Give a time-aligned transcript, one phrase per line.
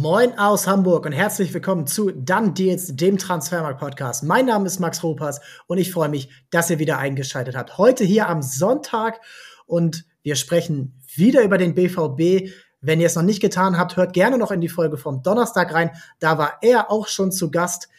[0.00, 4.24] Moin aus Hamburg und herzlich willkommen zu Dann Deals, dem Transfermarkt-Podcast.
[4.24, 7.76] Mein Name ist Max Ropas und ich freue mich, dass ihr wieder eingeschaltet habt.
[7.76, 9.20] Heute hier am Sonntag
[9.66, 12.50] und wir sprechen wieder über den BVB.
[12.80, 15.74] Wenn ihr es noch nicht getan habt, hört gerne noch in die Folge vom Donnerstag
[15.74, 15.90] rein.
[16.18, 17.90] Da war er auch schon zu Gast.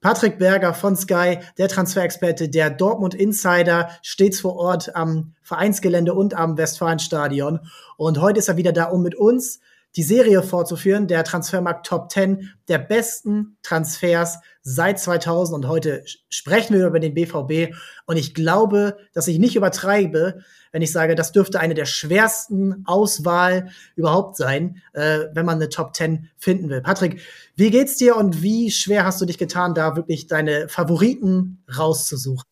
[0.00, 6.34] Patrick Berger von Sky, der Transferexperte, der Dortmund Insider, stets vor Ort am Vereinsgelände und
[6.34, 7.58] am Westfalenstadion.
[7.96, 9.58] Und heute ist er wieder da, um mit uns
[9.96, 16.78] die Serie fortzuführen, der Transfermarkt Top 10 der besten Transfers seit 2000 und heute sprechen
[16.78, 17.74] wir über den BVB
[18.06, 22.84] und ich glaube, dass ich nicht übertreibe, wenn ich sage, das dürfte eine der schwersten
[22.86, 26.80] Auswahl überhaupt sein, äh, wenn man eine Top 10 finden will.
[26.80, 27.20] Patrick,
[27.56, 32.51] wie geht's dir und wie schwer hast du dich getan, da wirklich deine Favoriten rauszusuchen?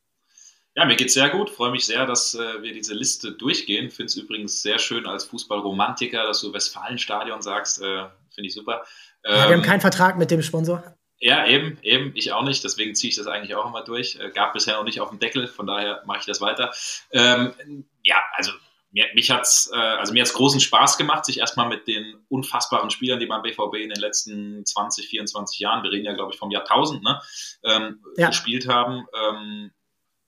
[0.77, 1.51] Ja, mir geht's sehr gut.
[1.51, 3.91] Freue mich sehr, dass äh, wir diese Liste durchgehen.
[3.91, 7.83] Finde es übrigens sehr schön als Fußballromantiker, dass du Westfalenstadion sagst.
[7.83, 8.84] Äh, Finde ich super.
[9.24, 10.96] Ähm, ja, wir haben ähm, keinen Vertrag mit dem Sponsor.
[11.19, 12.12] Ja, eben, eben.
[12.15, 12.62] Ich auch nicht.
[12.62, 14.16] Deswegen ziehe ich das eigentlich auch immer durch.
[14.16, 15.48] Äh, gab bisher noch nicht auf dem Deckel.
[15.48, 16.73] Von daher mache ich das weiter.
[17.10, 18.52] Ähm, ja, also
[18.93, 22.91] mir, mich hat's, äh, also mir hat's großen Spaß gemacht, sich erstmal mit den unfassbaren
[22.91, 26.38] Spielern, die beim BVB in den letzten 20, 24 Jahren, wir reden ja, glaube ich,
[26.38, 27.21] vom Jahrtausend, ne,
[27.65, 28.29] ähm, ja.
[28.29, 29.07] gespielt haben.
[29.15, 29.71] Ähm,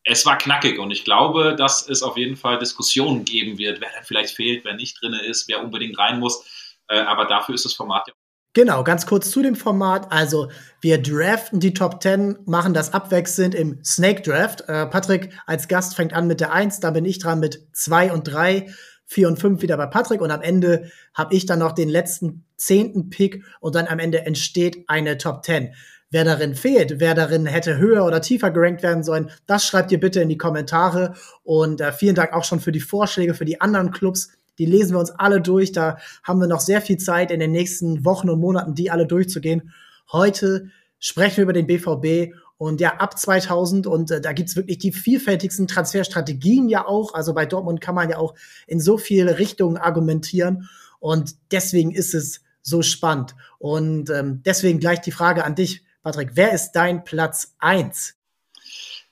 [0.05, 3.91] es war knackig und ich glaube, dass es auf jeden Fall Diskussionen geben wird, wer
[3.95, 6.45] dann vielleicht fehlt, wer nicht drin ist, wer unbedingt rein muss.
[6.89, 8.15] Äh, aber dafür ist das Format ja.
[8.55, 10.13] Genau, ganz kurz zu dem Format.
[10.13, 10.51] Also,
[10.83, 14.63] wir draften die Top 10, machen das abwechselnd im Snake Draft.
[14.69, 18.13] Äh, Patrick als Gast fängt an mit der 1, da bin ich dran mit 2
[18.13, 18.67] und 3,
[19.07, 22.45] 4 und 5 wieder bei Patrick und am Ende habe ich dann noch den letzten
[22.57, 25.75] zehnten Pick und dann am Ende entsteht eine Top 10
[26.13, 29.99] wer darin fehlt, wer darin hätte höher oder tiefer gerankt werden sollen, das schreibt ihr
[29.99, 31.15] bitte in die Kommentare.
[31.43, 34.31] Und äh, vielen Dank auch schon für die Vorschläge für die anderen Clubs.
[34.59, 35.73] Die lesen wir uns alle durch.
[35.73, 39.07] Da haben wir noch sehr viel Zeit in den nächsten Wochen und Monaten, die alle
[39.07, 39.73] durchzugehen.
[40.13, 44.79] Heute sprechen wir über den BVB und ja, ab 2000 und äh, da gibt's wirklich
[44.79, 47.15] die vielfältigsten Transferstrategien ja auch.
[47.15, 48.35] Also bei Dortmund kann man ja auch
[48.67, 50.69] in so viele Richtungen argumentieren
[51.01, 53.35] und deswegen ist es so spannend.
[53.59, 58.17] Und ähm, deswegen gleich die Frage an dich, Patrick, wer ist dein Platz 1?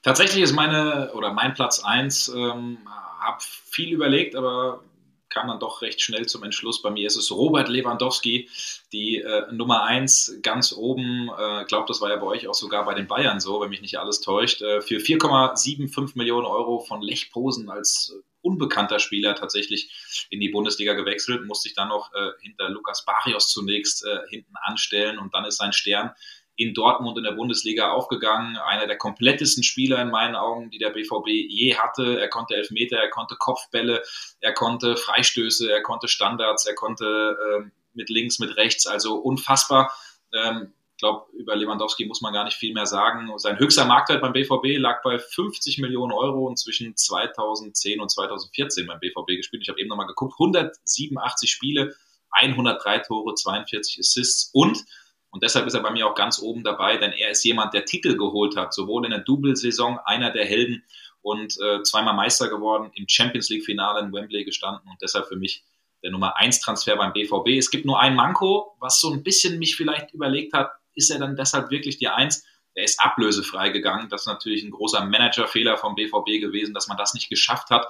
[0.02, 2.78] Tatsächlich ist meine oder mein Platz 1, ähm,
[3.20, 4.82] habe viel überlegt, aber
[5.28, 6.82] kam dann doch recht schnell zum Entschluss.
[6.82, 8.48] Bei mir ist es Robert Lewandowski,
[8.92, 11.30] die äh, Nummer 1 ganz oben.
[11.32, 13.70] Ich äh, glaube, das war ja bei euch auch sogar bei den Bayern so, wenn
[13.70, 14.60] mich nicht alles täuscht.
[14.60, 18.12] Äh, für 4,75 Millionen Euro von Lech Posen als
[18.42, 23.48] unbekannter Spieler tatsächlich in die Bundesliga gewechselt, musste sich dann noch äh, hinter Lukas Barrios
[23.48, 26.12] zunächst äh, hinten anstellen und dann ist sein Stern
[26.60, 28.58] in Dortmund in der Bundesliga aufgegangen.
[28.58, 32.20] Einer der komplettesten Spieler in meinen Augen, die der BVB je hatte.
[32.20, 34.02] Er konnte Elfmeter, er konnte Kopfbälle,
[34.40, 39.90] er konnte Freistöße, er konnte Standards, er konnte äh, mit links, mit rechts, also unfassbar.
[40.34, 43.30] Ähm, ich glaube, über Lewandowski muss man gar nicht viel mehr sagen.
[43.38, 48.86] Sein höchster Marktwert beim BVB lag bei 50 Millionen Euro und zwischen 2010 und 2014
[48.86, 49.62] beim BVB gespielt.
[49.62, 51.96] Ich habe eben nochmal geguckt, 187 Spiele,
[52.32, 54.84] 103 Tore, 42 Assists und
[55.30, 57.84] und deshalb ist er bei mir auch ganz oben dabei, denn er ist jemand, der
[57.84, 60.84] Titel geholt hat, sowohl in der Double-Saison, einer der Helden
[61.22, 65.62] und äh, zweimal Meister geworden, im Champions League-Finale in Wembley gestanden und deshalb für mich
[66.02, 67.58] der Nummer 1 Transfer beim BVB.
[67.58, 71.18] Es gibt nur ein Manko, was so ein bisschen mich vielleicht überlegt hat, ist er
[71.18, 72.44] dann deshalb wirklich die 1?
[72.74, 74.08] Er ist ablösefrei gegangen.
[74.08, 77.86] Das ist natürlich ein großer Managerfehler vom BVB gewesen, dass man das nicht geschafft hat,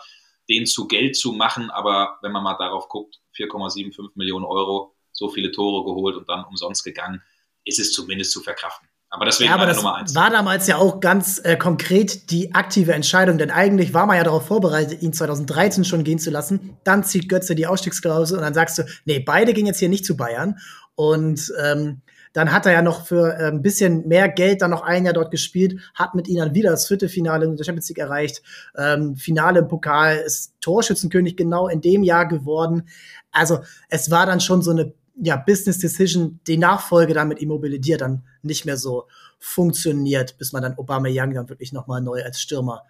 [0.49, 1.71] den zu Geld zu machen.
[1.71, 6.45] Aber wenn man mal darauf guckt, 4,75 Millionen Euro, so viele Tore geholt und dann
[6.45, 7.23] umsonst gegangen,
[7.65, 8.89] ist es zumindest zu verkraften.
[9.13, 10.15] Aber deswegen ja, aber das Nummer eins.
[10.15, 14.23] war damals ja auch ganz äh, konkret die aktive Entscheidung, denn eigentlich war man ja
[14.23, 16.77] darauf vorbereitet, ihn 2013 schon gehen zu lassen.
[16.85, 20.05] Dann zieht Götze die Ausstiegsklausel und dann sagst du, nee, beide gehen jetzt hier nicht
[20.05, 20.61] zu Bayern.
[20.95, 24.83] Und ähm, dann hat er ja noch für äh, ein bisschen mehr Geld dann noch
[24.83, 27.99] ein Jahr dort gespielt, hat mit ihnen dann wieder das Viertelfinale in der Champions League
[27.99, 28.43] erreicht,
[28.77, 32.89] ähm, Finale im Pokal, ist Torschützenkönig genau in dem Jahr geworden.
[33.33, 34.93] Also es war dann schon so eine
[35.23, 39.07] ja, Business Decision, die Nachfolge dann mit Immobilier dann nicht mehr so
[39.39, 42.85] funktioniert, bis man dann Obama Young dann wirklich nochmal neu als Stürmer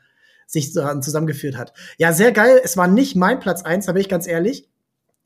[0.47, 1.73] sich zusammengeführt hat.
[1.97, 2.61] Ja, sehr geil.
[2.65, 4.69] Es war nicht mein Platz eins, da bin ich ganz ehrlich.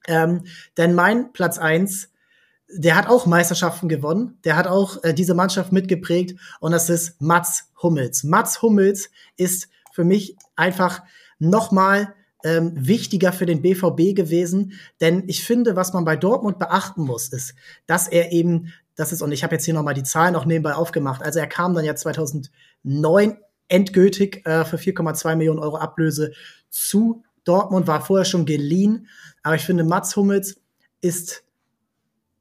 [0.07, 0.45] Ähm,
[0.77, 2.11] denn mein Platz eins,
[2.69, 4.39] der hat auch Meisterschaften gewonnen.
[4.45, 6.39] Der hat auch äh, diese Mannschaft mitgeprägt.
[6.61, 8.23] Und das ist Mats Hummels.
[8.25, 11.03] Mats Hummels ist für mich einfach
[11.39, 14.75] nochmal ähm, wichtiger für den BVB gewesen.
[15.01, 17.55] Denn ich finde, was man bei Dortmund beachten muss, ist,
[17.87, 20.75] dass er eben, das ist, und ich habe jetzt hier nochmal die Zahlen auch nebenbei
[20.75, 23.39] aufgemacht, also er kam dann ja 2009
[23.69, 26.33] endgültig äh, für 4,2 Millionen Euro Ablöse
[26.69, 29.09] zu Dortmund, war vorher schon geliehen.
[29.43, 30.61] Aber ich finde, Mats Hummels
[31.01, 31.44] ist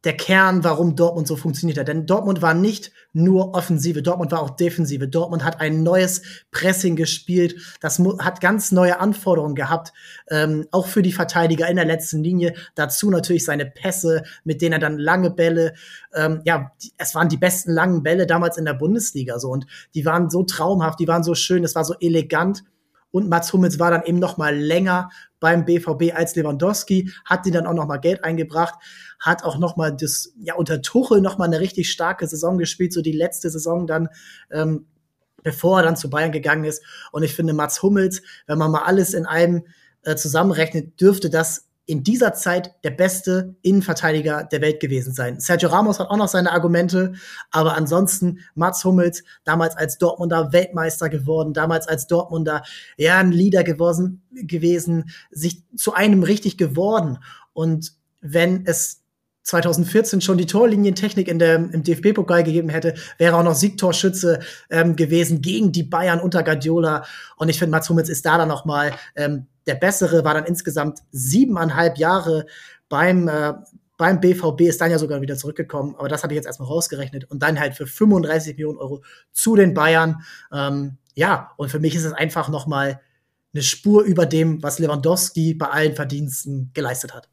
[0.04, 1.88] der Kern, warum Dortmund so funktioniert hat.
[1.88, 5.08] Denn Dortmund war nicht nur Offensive, Dortmund war auch Defensive.
[5.08, 7.56] Dortmund hat ein neues Pressing gespielt.
[7.80, 9.94] Das hat ganz neue Anforderungen gehabt,
[10.30, 12.54] ähm, auch für die Verteidiger in der letzten Linie.
[12.76, 15.74] Dazu natürlich seine Pässe, mit denen er dann lange Bälle,
[16.14, 19.66] ähm, ja, es waren die besten langen Bälle damals in der Bundesliga so und
[19.96, 22.64] die waren so traumhaft, die waren so schön, es war so elegant.
[23.12, 25.12] Und Mats Hummels war dann eben noch mal länger
[25.44, 28.76] beim BVB als Lewandowski, hat die dann auch noch mal Geld eingebracht,
[29.20, 32.94] hat auch noch mal das ja unter Tuchel noch mal eine richtig starke Saison gespielt,
[32.94, 34.08] so die letzte Saison dann
[34.52, 34.86] ähm,
[35.44, 36.82] bevor er dann zu Bayern gegangen ist.
[37.12, 39.66] Und ich finde, Mats Hummels, wenn man mal alles in einem
[40.04, 45.40] äh, zusammenrechnet, dürfte das in dieser Zeit der beste Innenverteidiger der Welt gewesen sein.
[45.40, 47.14] Sergio Ramos hat auch noch seine Argumente,
[47.52, 52.64] aber ansonsten Mats Hummels, damals als Dortmunder Weltmeister geworden, damals als Dortmunder
[52.98, 57.20] ja ein Leader geworden, gewesen, sich zu einem richtig geworden.
[57.52, 59.03] Und wenn es
[59.44, 64.96] 2014 schon die Torlinientechnik in der, im DFB-Pokal gegeben hätte, wäre auch noch Siegtorschütze ähm,
[64.96, 67.06] gewesen gegen die Bayern unter Guardiola.
[67.38, 70.46] Und ich finde, Mats Hummels ist da dann noch mal ähm, der bessere, war dann
[70.46, 72.46] insgesamt siebeneinhalb Jahre
[72.90, 73.54] beim, äh,
[73.98, 77.30] beim BVB, ist dann ja sogar wieder zurückgekommen, aber das habe ich jetzt erstmal rausgerechnet
[77.30, 80.24] und dann halt für 35 Millionen Euro zu den Bayern.
[80.52, 83.00] Ähm, ja, und für mich ist es einfach noch mal
[83.54, 87.30] eine Spur über dem, was Lewandowski bei allen Verdiensten geleistet hat.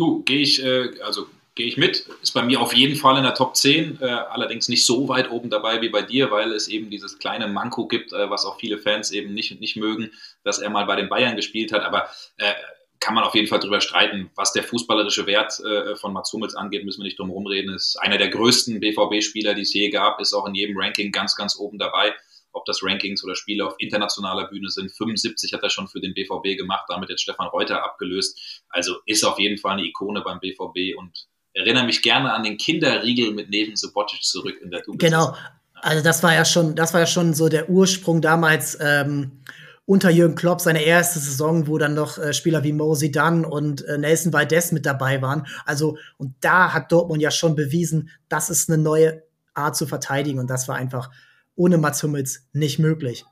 [0.00, 2.06] Du, gehe ich, äh, also gehe ich mit.
[2.22, 5.30] Ist bei mir auf jeden Fall in der Top 10, äh, allerdings nicht so weit
[5.30, 8.58] oben dabei wie bei dir, weil es eben dieses kleine Manko gibt, äh, was auch
[8.58, 10.10] viele Fans eben nicht, nicht mögen,
[10.42, 11.82] dass er mal bei den Bayern gespielt hat.
[11.82, 12.08] Aber
[12.38, 12.54] äh,
[12.98, 14.30] kann man auf jeden Fall drüber streiten.
[14.36, 17.74] Was der fußballerische Wert äh, von Mats Hummels angeht, müssen wir nicht drum rumreden.
[17.74, 21.36] Ist einer der größten BVB-Spieler, die es je gab, ist auch in jedem Ranking ganz,
[21.36, 22.14] ganz oben dabei
[22.52, 24.90] ob das Rankings oder Spiele auf internationaler Bühne sind.
[24.90, 28.62] 75 hat er schon für den BVB gemacht, damit jetzt Stefan Reuter abgelöst.
[28.68, 32.56] Also ist auf jeden Fall eine Ikone beim BVB und erinnere mich gerne an den
[32.56, 34.98] Kinderriegel mit Neven Subotic zurück in der Double.
[34.98, 35.36] Genau.
[35.74, 39.42] Also das war ja schon, das war ja schon so der Ursprung damals ähm,
[39.86, 43.84] unter Jürgen Klopp seine erste Saison, wo dann noch äh, Spieler wie Mo Zidane und
[43.86, 45.46] äh, Nelson Valdez mit dabei waren.
[45.64, 49.22] Also und da hat Dortmund ja schon bewiesen, das ist eine neue
[49.54, 51.10] Art zu verteidigen und das war einfach
[51.60, 53.26] ohne Mats Hummels nicht möglich.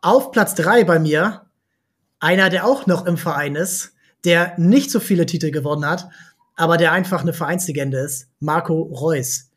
[0.00, 1.42] Auf Platz drei bei mir
[2.18, 3.92] einer, der auch noch im Verein ist,
[4.24, 6.08] der nicht so viele Titel gewonnen hat,
[6.56, 9.50] aber der einfach eine Vereinslegende ist, Marco Reus.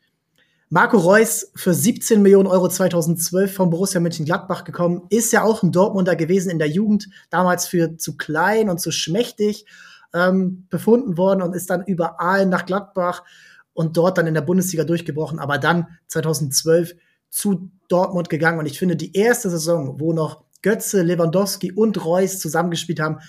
[0.68, 5.72] Marco Reus für 17 Millionen Euro 2012 vom Borussia Mönchengladbach gekommen, ist ja auch ein
[5.72, 9.66] Dortmunder gewesen in der Jugend, damals für zu klein und zu schmächtig
[10.14, 13.24] ähm, befunden worden und ist dann überall nach Gladbach
[13.72, 16.94] und dort dann in der Bundesliga durchgebrochen, aber dann 2012
[17.30, 18.58] zu Dortmund gegangen.
[18.58, 23.20] Und ich finde, die erste Saison, wo noch Götze, Lewandowski und Reus zusammengespielt haben,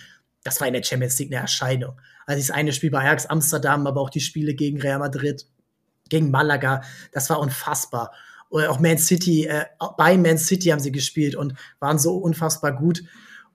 [0.43, 1.99] das war in der Champions League eine Erscheinung.
[2.25, 5.45] Also das eine Spiel bei Ajax Amsterdam, aber auch die Spiele gegen Real Madrid,
[6.09, 8.13] gegen Malaga, das war unfassbar.
[8.49, 9.65] Oder auch Man City, äh,
[9.97, 13.03] bei Man City haben sie gespielt und waren so unfassbar gut.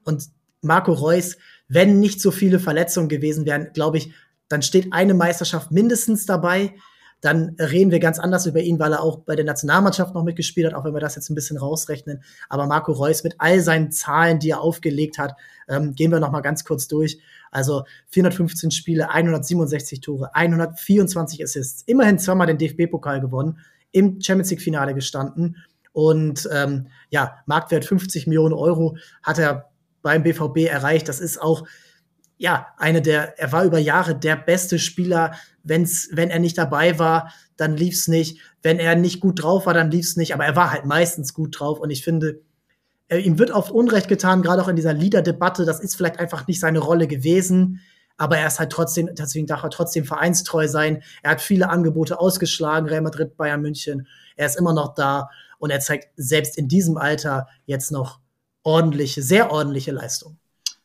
[0.05, 0.29] Und
[0.61, 1.37] Marco Reus,
[1.69, 4.13] wenn nicht so viele Verletzungen gewesen wären, glaube ich,
[4.49, 6.75] dann steht eine Meisterschaft mindestens dabei
[7.23, 10.67] dann reden wir ganz anders über ihn, weil er auch bei der Nationalmannschaft noch mitgespielt
[10.67, 12.23] hat, auch wenn wir das jetzt ein bisschen rausrechnen.
[12.49, 15.37] Aber Marco Reus mit all seinen Zahlen, die er aufgelegt hat,
[15.69, 17.21] ähm, gehen wir noch mal ganz kurz durch.
[17.53, 23.61] Also 415 Spiele, 167 Tore, 124 Assists, immerhin zweimal den DFB-Pokal gewonnen,
[23.93, 25.57] im Champions League-Finale gestanden
[25.93, 29.71] und ähm, ja, Marktwert 50 Millionen Euro hat er
[30.03, 31.09] beim BVB erreicht.
[31.09, 31.65] Das ist auch
[32.43, 35.37] ja, eine der, er war über Jahre der beste Spieler.
[35.63, 38.41] Wenn's, wenn er nicht dabei war, dann lief's nicht.
[38.63, 40.35] Wenn er nicht gut drauf war, dann lief's nicht.
[40.35, 41.79] Aber er war halt meistens gut drauf.
[41.79, 42.41] Und ich finde,
[43.07, 45.65] er, ihm wird oft Unrecht getan, gerade auch in dieser Leader-Debatte.
[45.65, 47.79] Das ist vielleicht einfach nicht seine Rolle gewesen.
[48.17, 51.05] Aber er ist halt trotzdem, deswegen darf er trotzdem vereinstreu sein.
[51.23, 54.09] Er hat viele Angebote ausgeschlagen, Real Madrid, Bayern München.
[54.35, 55.31] Er ist immer noch da.
[55.61, 58.19] Und er zeigt selbst in diesem Alter jetzt noch
[58.65, 60.39] ordentliche, sehr ordentliche Leistung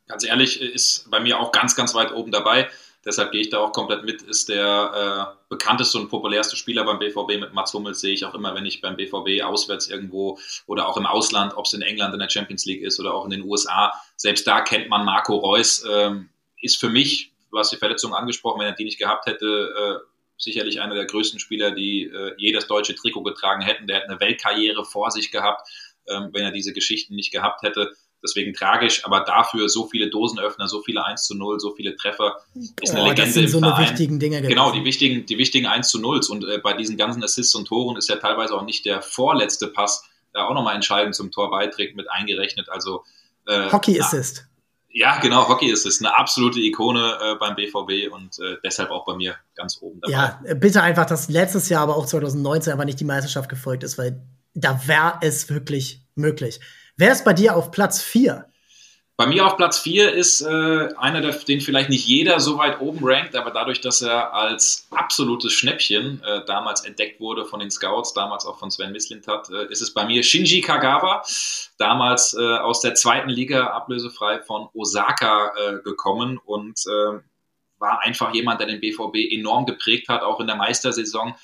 [0.08, 2.70] ganz ehrlich, ist bei mir auch ganz, ganz weit oben dabei.
[3.06, 4.22] Deshalb gehe ich da auch komplett mit.
[4.24, 8.34] Ist der äh, bekannteste und populärste Spieler beim BVB mit Mats Hummels, sehe ich auch
[8.34, 12.14] immer, wenn ich beim BVB auswärts irgendwo oder auch im Ausland, ob es in England
[12.14, 15.38] in der Champions League ist oder auch in den USA, selbst da kennt man Marco
[15.38, 15.86] Reus.
[15.90, 16.30] Ähm,
[16.62, 20.08] ist für mich, du hast die Verletzung angesprochen, wenn er die nicht gehabt hätte, äh,
[20.38, 23.88] sicherlich einer der größten Spieler, die äh, je das deutsche Trikot getragen hätten.
[23.88, 25.70] Der hat eine Weltkarriere vor sich gehabt,
[26.08, 27.92] ähm, wenn er diese Geschichten nicht gehabt hätte.
[28.24, 32.38] Deswegen tragisch, aber dafür so viele Dosenöffner, so viele 1 zu 0, so viele Treffer,
[32.82, 33.90] ist eine oh, Legende das sind so im Verein.
[33.90, 37.24] wichtigen Dinge genau, die wichtigen, die wichtigen 1 zu 0 und äh, bei diesen ganzen
[37.24, 41.16] Assists und Toren ist ja teilweise auch nicht der vorletzte Pass, der auch nochmal entscheidend
[41.16, 42.70] zum Tor beiträgt, mit eingerechnet.
[42.70, 43.04] Also
[43.46, 44.48] äh, Hockey Assist.
[44.90, 46.02] Ja, genau, Hockey ist es.
[46.02, 50.12] Eine absolute Ikone äh, beim BVB und äh, deshalb auch bei mir ganz oben dabei.
[50.12, 54.00] Ja, bitte einfach, dass letztes Jahr, aber auch 2019 aber nicht die Meisterschaft gefolgt ist,
[54.00, 54.24] weil
[54.56, 56.60] da wäre es wirklich möglich.
[56.98, 58.46] Wer ist bei dir auf Platz 4?
[59.18, 62.82] Bei mir auf Platz 4 ist äh, einer, der, den vielleicht nicht jeder so weit
[62.82, 67.70] oben rankt, aber dadurch, dass er als absolutes Schnäppchen äh, damals entdeckt wurde von den
[67.70, 71.24] Scouts, damals auch von Sven Mislintat, äh, ist es bei mir Shinji Kagawa,
[71.77, 77.20] damals äh, aus der zweiten Liga ablösefrei von Osaka äh, gekommen und äh,
[77.80, 81.36] war einfach jemand, der den BVB enorm geprägt hat, auch in der Meistersaison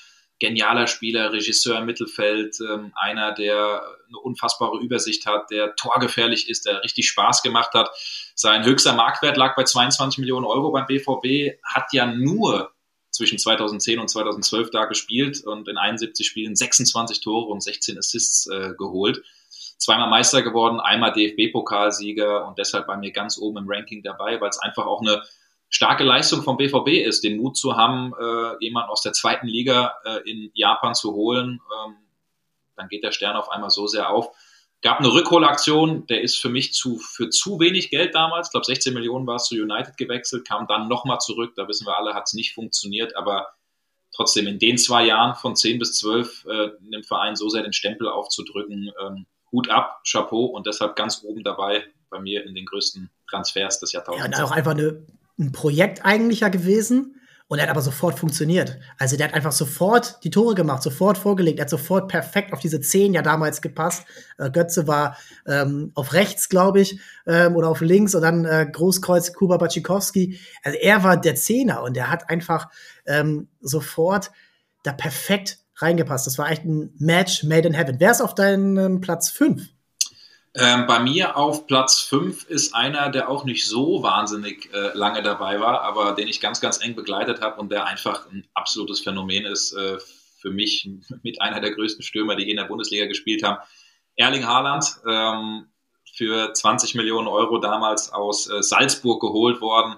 [0.44, 6.66] genialer Spieler, Regisseur im Mittelfeld, ähm, einer, der eine unfassbare Übersicht hat, der torgefährlich ist,
[6.66, 7.90] der richtig Spaß gemacht hat.
[8.34, 12.72] Sein höchster Marktwert lag bei 22 Millionen Euro beim BVB, hat ja nur
[13.10, 18.46] zwischen 2010 und 2012 da gespielt und in 71 Spielen 26 Tore und 16 Assists
[18.48, 19.22] äh, geholt.
[19.78, 24.50] Zweimal Meister geworden, einmal DFB-Pokalsieger und deshalb bei mir ganz oben im Ranking dabei, weil
[24.50, 25.22] es einfach auch eine
[25.74, 29.92] starke Leistung vom BVB ist, den Mut zu haben, äh, jemanden aus der zweiten Liga
[30.04, 31.60] äh, in Japan zu holen.
[31.84, 31.96] Ähm,
[32.76, 34.28] dann geht der Stern auf einmal so sehr auf.
[34.82, 38.48] Gab eine Rückholaktion, der ist für mich zu, für zu wenig Geld damals.
[38.48, 41.54] Ich glaube, 16 Millionen war es zu United gewechselt, kam dann nochmal zurück.
[41.56, 43.48] Da wissen wir alle, hat es nicht funktioniert, aber
[44.14, 47.72] trotzdem in den zwei Jahren von 10 bis 12 äh, dem Verein so sehr den
[47.72, 52.64] Stempel aufzudrücken, ähm, Hut ab, Chapeau und deshalb ganz oben dabei bei mir in den
[52.64, 54.38] größten Transfers des Jahrtausends.
[54.38, 55.04] Ja, und auch einfach eine
[55.38, 57.14] ein Projekt eigentlich ja gewesen
[57.46, 58.78] und er hat aber sofort funktioniert.
[58.98, 62.60] Also der hat einfach sofort die Tore gemacht, sofort vorgelegt, er hat sofort perfekt auf
[62.60, 64.06] diese Zehn ja damals gepasst.
[64.38, 68.66] Äh, Götze war ähm, auf rechts, glaube ich, ähm, oder auf links und dann äh,
[68.70, 70.40] Großkreuz Kuba Bacikowski.
[70.62, 72.70] Also er war der Zehner und er hat einfach
[73.06, 74.30] ähm, sofort
[74.82, 76.26] da perfekt reingepasst.
[76.26, 77.96] Das war echt ein Match made in heaven.
[77.98, 79.73] Wer ist auf deinem Platz 5?
[80.56, 85.22] Ähm, bei mir auf Platz 5 ist einer, der auch nicht so wahnsinnig äh, lange
[85.22, 89.00] dabei war, aber den ich ganz, ganz eng begleitet habe und der einfach ein absolutes
[89.00, 89.72] Phänomen ist.
[89.72, 89.98] Äh,
[90.44, 90.88] für mich
[91.22, 93.58] mit einer der größten Stürmer, die je in der Bundesliga gespielt haben.
[94.16, 95.66] Erling Haaland, ähm,
[96.14, 99.96] für 20 Millionen Euro damals aus äh, Salzburg geholt worden,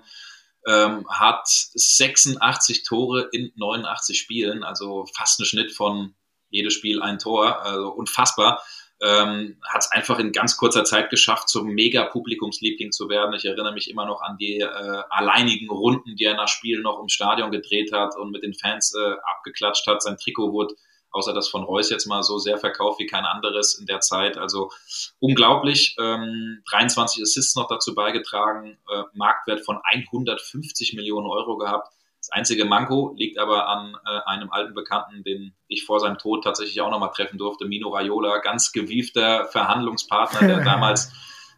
[0.66, 6.14] ähm, hat 86 Tore in 89 Spielen, also fast ein Schnitt von
[6.48, 8.62] jedes Spiel ein Tor, also unfassbar
[9.02, 13.34] ähm, hat es einfach in ganz kurzer Zeit geschafft, zum Mega-Publikumsliebling zu werden.
[13.34, 17.00] Ich erinnere mich immer noch an die äh, alleinigen Runden, die er nach Spielen noch
[17.00, 20.02] im Stadion gedreht hat und mit den Fans äh, abgeklatscht hat.
[20.02, 20.74] Sein Trikot wurde
[21.16, 24.36] außer das von Reus jetzt mal so sehr verkauft wie kein anderes in der Zeit.
[24.36, 24.70] Also
[25.18, 25.96] unglaublich.
[25.98, 31.92] Ähm, 23 Assists noch dazu beigetragen, äh, Marktwert von 150 Millionen Euro gehabt.
[32.26, 36.42] Das einzige Manko liegt aber an äh, einem alten Bekannten, den ich vor seinem Tod
[36.42, 41.12] tatsächlich auch nochmal treffen durfte, Mino Raiola, ganz gewiefter Verhandlungspartner, der damals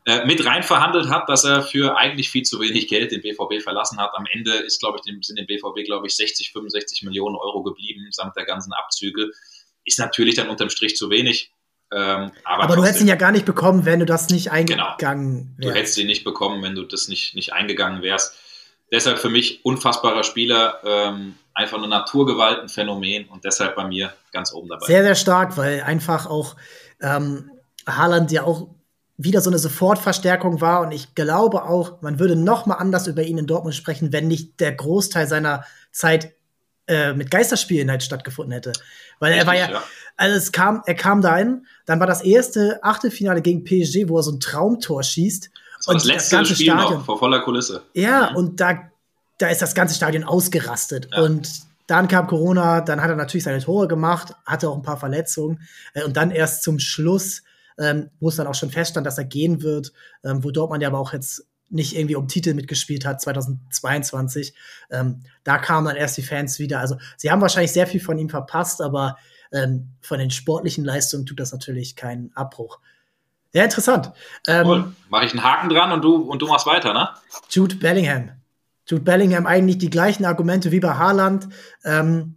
[0.05, 3.63] äh, mit rein verhandelt hat, dass er für eigentlich viel zu wenig Geld den BVB
[3.63, 4.11] verlassen hat.
[4.13, 7.63] Am Ende ist, glaube ich, dem, sind dem BVB, glaube ich, 60, 65 Millionen Euro
[7.63, 9.31] geblieben, samt der ganzen Abzüge.
[9.87, 11.51] Ist natürlich dann unterm Strich zu wenig.
[11.91, 14.99] Ähm, aber, aber du hättest ihn ja gar nicht bekommen, wenn du das nicht eingegangen
[14.99, 15.57] genau.
[15.57, 15.65] wärst.
[15.65, 18.35] Du hättest ihn nicht bekommen, wenn du das nicht, nicht eingegangen wärst.
[18.91, 24.13] Deshalb für mich unfassbarer Spieler, ähm, einfach eine Naturgewalt, ein Phänomen und deshalb bei mir
[24.33, 24.87] ganz oben dabei.
[24.87, 26.57] Sehr, sehr stark, weil einfach auch
[27.01, 27.51] ähm,
[27.87, 28.69] Haaland ja auch
[29.17, 33.23] wieder so eine Sofortverstärkung war und ich glaube auch, man würde noch mal anders über
[33.25, 36.33] ihn in Dortmund sprechen, wenn nicht der Großteil seiner Zeit
[36.87, 38.73] äh, mit Geisterspielen halt stattgefunden hätte.
[39.19, 39.83] Weil Richtig, er war ja, ja,
[40.17, 44.23] also es kam, er kam dahin, dann war das erste Achtelfinale gegen PSG, wo er
[44.23, 45.51] so ein Traumtor schießt
[45.87, 47.83] und das letzte das ganze Spiel Stadion, noch vor voller Kulisse.
[47.95, 48.37] Ja, mhm.
[48.37, 48.91] und da,
[49.39, 51.09] da ist das ganze Stadion ausgerastet.
[51.13, 51.23] Ja.
[51.23, 51.51] Und
[51.87, 55.61] dann kam Corona, dann hat er natürlich seine Tore gemacht, hatte auch ein paar Verletzungen.
[55.95, 57.43] Äh, und dann erst zum Schluss,
[57.79, 59.93] ähm, wo es dann auch schon feststand, dass er gehen wird,
[60.25, 64.55] ähm, wo Dortmund ja aber auch jetzt nicht irgendwie um Titel mitgespielt hat, 2022.
[64.91, 66.81] Ähm, da kamen dann erst die Fans wieder.
[66.81, 69.17] Also sie haben wahrscheinlich sehr viel von ihm verpasst, aber
[69.53, 72.81] ähm, von den sportlichen Leistungen tut das natürlich keinen Abbruch.
[73.53, 74.13] Sehr interessant.
[74.47, 74.93] Ähm, cool.
[75.09, 77.09] Mache ich einen Haken dran und du, und du machst weiter, ne?
[77.49, 78.31] Jude Bellingham.
[78.87, 81.49] Jude Bellingham eigentlich die gleichen Argumente wie bei Haaland.
[81.85, 82.37] Ähm,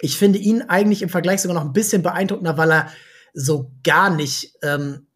[0.00, 2.88] ich finde ihn eigentlich im Vergleich sogar noch ein bisschen beeindruckender, weil er
[3.34, 5.06] so gar nicht ähm,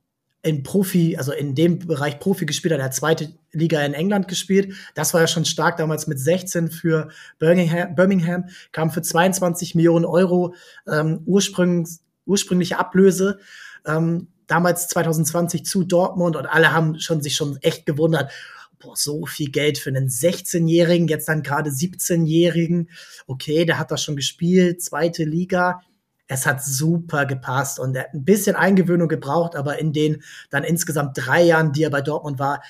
[0.43, 2.81] in Profi, also in dem Bereich Profi gespielt hat.
[2.81, 4.75] Er hat zweite Liga in England gespielt.
[4.95, 7.09] Das war ja schon stark damals mit 16 für
[7.41, 10.55] Birmingham, Birmingham kam für 22 Millionen Euro
[10.87, 13.41] ähm, ursprünglich, ursprüngliche Ablöse.
[13.85, 18.31] Ähm, damals 2020 zu Dortmund und alle haben schon sich schon echt gewundert.
[18.79, 22.91] Boah, so viel Geld für einen 16-Jährigen, jetzt dann gerade 17-Jährigen.
[23.27, 25.81] Okay, der hat das schon gespielt, zweite Liga.
[26.29, 30.65] Es hat super gepasst und er hat ein bisschen Eingewöhnung gebraucht, aber in den dann
[30.65, 32.63] insgesamt drei Jahren, die er bei Dortmund war,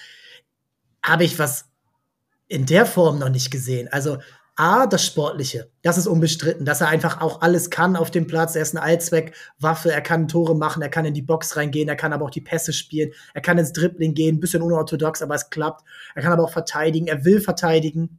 [1.03, 1.67] habe ich was
[2.49, 3.89] in der Form noch nicht gesehen.
[3.91, 4.19] Also
[4.59, 8.57] A, das Sportliche, das ist unbestritten, dass er einfach auch alles kann auf dem Platz.
[8.57, 11.97] Er ist eine Allzweckwaffe, er kann Tore machen, er kann in die Box reingehen, er
[11.97, 15.51] kann aber auch die Pässe spielen, er kann ins Dribbling gehen, bisschen unorthodox, aber es
[15.51, 15.85] klappt.
[16.15, 18.19] Er kann aber auch verteidigen, er will verteidigen.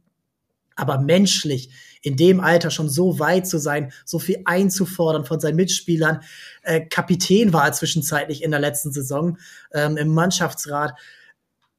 [0.76, 1.70] Aber menschlich
[2.02, 6.20] in dem Alter schon so weit zu sein, so viel einzufordern von seinen Mitspielern.
[6.62, 9.38] Äh, Kapitän war er zwischenzeitlich in der letzten Saison
[9.72, 10.94] ähm, im Mannschaftsrat.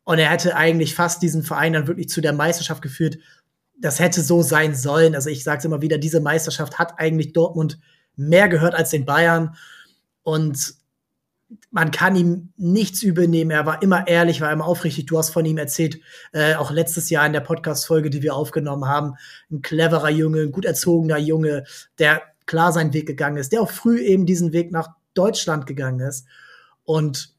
[0.03, 3.19] Und er hätte eigentlich fast diesen Verein dann wirklich zu der Meisterschaft geführt,
[3.79, 5.15] das hätte so sein sollen.
[5.15, 7.79] Also ich sage es immer wieder, diese Meisterschaft hat eigentlich Dortmund
[8.15, 9.55] mehr gehört als den Bayern.
[10.23, 10.75] Und
[11.71, 13.51] man kann ihm nichts übernehmen.
[13.51, 15.05] Er war immer ehrlich, war immer aufrichtig.
[15.07, 15.99] Du hast von ihm erzählt,
[16.31, 19.15] äh, auch letztes Jahr in der Podcast-Folge, die wir aufgenommen haben.
[19.49, 21.63] Ein cleverer Junge, ein gut erzogener Junge,
[21.97, 26.01] der klar seinen Weg gegangen ist, der auch früh eben diesen Weg nach Deutschland gegangen
[26.01, 26.27] ist.
[26.83, 27.33] Und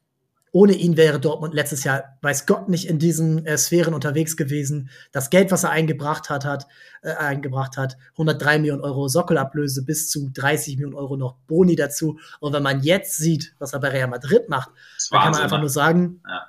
[0.53, 4.89] ohne ihn wäre Dortmund letztes Jahr, weiß Gott, nicht in diesen äh, Sphären unterwegs gewesen.
[5.11, 6.67] Das Geld, was er eingebracht hat, hat
[7.01, 12.19] äh, eingebracht hat, 103 Millionen Euro Sockelablöse bis zu 30 Millionen Euro noch Boni dazu.
[12.41, 14.71] Und wenn man jetzt sieht, was er bei Real Madrid macht,
[15.09, 15.61] dann kann man einfach ne?
[15.61, 16.47] nur sagen, ja.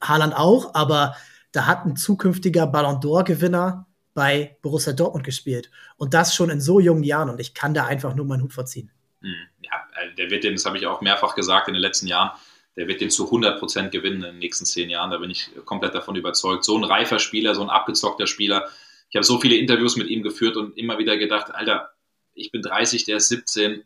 [0.00, 1.14] Haaland auch, aber
[1.52, 5.70] da hat ein zukünftiger Ballon d'Or-Gewinner bei Borussia Dortmund gespielt.
[5.96, 7.30] Und das schon in so jungen Jahren.
[7.30, 8.90] Und ich kann da einfach nur meinen Hut vorziehen.
[9.20, 12.06] Hm, ja, äh, der wird den, das habe ich auch mehrfach gesagt in den letzten
[12.06, 12.30] Jahren,
[12.76, 15.10] der wird den zu 100 Prozent gewinnen in den nächsten zehn Jahren.
[15.10, 16.64] Da bin ich komplett davon überzeugt.
[16.64, 18.68] So ein reifer Spieler, so ein abgezockter Spieler.
[19.10, 21.90] Ich habe so viele Interviews mit ihm geführt und immer wieder gedacht, Alter,
[22.34, 23.84] ich bin 30, der ist 17.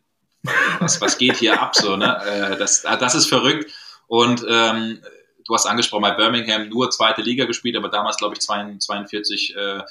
[0.79, 1.75] Was, was geht hier ab?
[1.75, 2.19] So, ne?
[2.25, 3.71] Äh, das, das ist verrückt.
[4.07, 4.99] Und ähm,
[5.45, 9.59] du hast angesprochen, bei Birmingham nur zweite Liga gespielt, aber damals, glaube ich, 42 äh,
[9.59, 9.83] äh,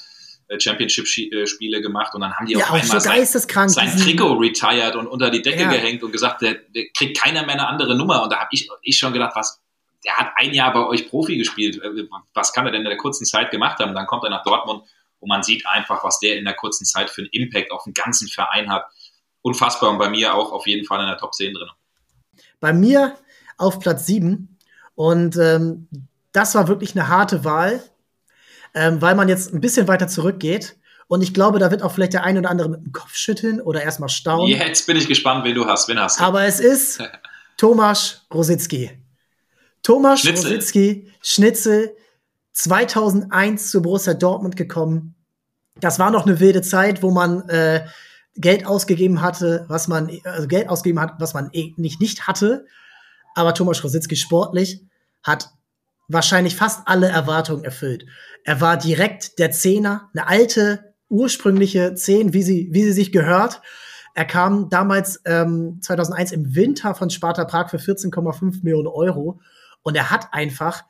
[0.57, 4.95] Championship-Spiele äh, gemacht und dann haben die ja, auf einmal so sein, sein Trikot retired
[4.95, 5.69] und unter die Decke ja.
[5.69, 8.23] gehängt und gesagt, der, der, kriegt keiner mehr eine andere Nummer.
[8.23, 9.61] Und da habe ich, ich schon gedacht, was,
[10.03, 11.81] der hat ein Jahr bei euch Profi gespielt.
[11.83, 13.93] Äh, was kann er denn in der kurzen Zeit gemacht haben?
[13.93, 14.83] Dann kommt er nach Dortmund
[15.19, 17.93] und man sieht einfach, was der in der kurzen Zeit für einen Impact auf den
[17.93, 18.85] ganzen Verein hat.
[19.41, 21.69] Unfassbar und bei mir auch auf jeden Fall in der Top 10 drin.
[22.59, 23.15] Bei mir
[23.57, 24.57] auf Platz 7
[24.95, 25.87] und ähm,
[26.31, 27.83] das war wirklich eine harte Wahl
[28.73, 30.77] ähm, weil man jetzt ein bisschen weiter zurückgeht.
[31.07, 33.61] Und ich glaube, da wird auch vielleicht der ein oder andere mit dem Kopf schütteln
[33.61, 34.47] oder erstmal staunen.
[34.47, 35.87] Jetzt bin ich gespannt, wen du hast.
[35.87, 36.23] Wen hast du?
[36.23, 37.01] Aber es ist
[37.57, 38.91] Tomasz Rositzky.
[39.81, 40.51] Tomasz Schnitzel.
[40.51, 41.95] Rositzky, Schnitzel,
[42.53, 45.15] 2001 zu Borussia Dortmund gekommen.
[45.79, 47.85] Das war noch eine wilde Zeit, wo man äh,
[48.35, 52.65] Geld ausgegeben hatte, was man also Geld ausgegeben hat, was man eh nicht nicht hatte.
[53.33, 54.81] Aber Thomas Rositzky sportlich
[55.23, 55.49] hat
[56.09, 58.05] wahrscheinlich fast alle Erwartungen erfüllt.
[58.43, 63.61] Er war direkt der Zehner, eine alte, ursprüngliche Zehn, wie sie, wie sie sich gehört.
[64.15, 69.39] Er kam damals ähm, 2001 im Winter von Sparta Prag für 14,5 Millionen Euro
[69.83, 70.83] und er hat einfach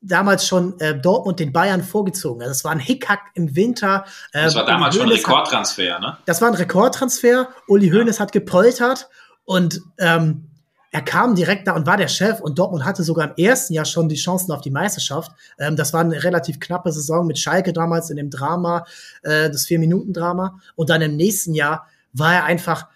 [0.00, 2.42] damals schon äh, Dortmund den Bayern vorgezogen.
[2.42, 4.04] Also es war ein Hickhack im Winter.
[4.32, 6.18] Äh, das war damals schon ein Rekordtransfer, ne?
[6.26, 7.48] Das war ein Rekordtransfer.
[7.66, 8.22] Uli Hoeneß ja.
[8.22, 9.08] hat gepoltert
[9.44, 10.50] und ähm,
[10.96, 13.84] er kam direkt da und war der Chef und Dortmund hatte sogar im ersten Jahr
[13.84, 15.30] schon die Chancen auf die Meisterschaft.
[15.58, 18.86] Ähm, das war eine relativ knappe Saison mit Schalke damals in dem Drama,
[19.22, 20.58] äh, das Vier-Minuten-Drama.
[20.74, 22.88] Und dann im nächsten Jahr war er einfach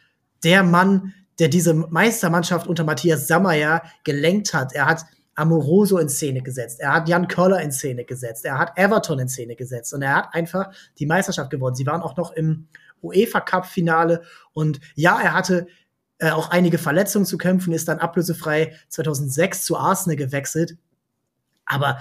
[0.42, 4.72] der Mann, der diese Meistermannschaft unter Matthias Sammer gelenkt hat.
[4.72, 6.80] Er hat Amoroso in Szene gesetzt.
[6.80, 8.46] Er hat Jan Köller in Szene gesetzt.
[8.46, 9.92] Er hat Everton in Szene gesetzt.
[9.92, 11.76] Und er hat einfach die Meisterschaft gewonnen.
[11.76, 12.66] Sie waren auch noch im
[13.02, 14.22] UEFA Cup Finale.
[14.54, 15.66] Und ja, er hatte
[16.20, 20.76] äh, auch einige Verletzungen zu kämpfen, ist dann ablösefrei 2006 zu Arsenal gewechselt.
[21.66, 21.98] Aber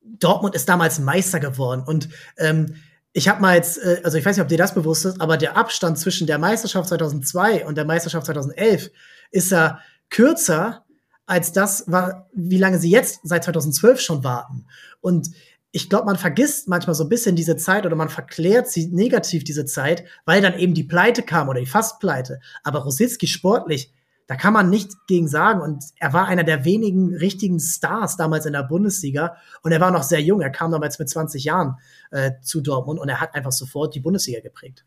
[0.00, 2.74] Dortmund ist damals Meister geworden und ähm,
[3.12, 5.36] ich habe mal jetzt, äh, also ich weiß nicht, ob dir das bewusst ist, aber
[5.36, 8.90] der Abstand zwischen der Meisterschaft 2002 und der Meisterschaft 2011
[9.30, 10.84] ist ja kürzer
[11.26, 11.86] als das,
[12.34, 14.66] wie lange sie jetzt seit 2012 schon warten.
[15.00, 15.30] Und
[15.74, 19.42] ich glaube, man vergisst manchmal so ein bisschen diese Zeit oder man verklärt sie negativ
[19.42, 22.40] diese Zeit, weil dann eben die Pleite kam oder die Fastpleite.
[22.62, 23.90] Aber Rositzky sportlich,
[24.26, 25.62] da kann man nichts gegen sagen.
[25.62, 29.36] Und er war einer der wenigen richtigen Stars damals in der Bundesliga.
[29.62, 30.42] Und er war noch sehr jung.
[30.42, 31.78] Er kam damals mit 20 Jahren
[32.10, 34.84] äh, zu Dortmund und er hat einfach sofort die Bundesliga geprägt.